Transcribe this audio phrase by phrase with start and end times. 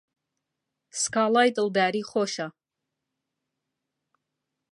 [1.01, 2.47] سکاڵای دڵداری خۆشە